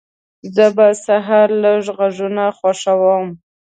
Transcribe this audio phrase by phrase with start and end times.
[0.55, 3.25] زه په سهار لږ غږونه خوښوم.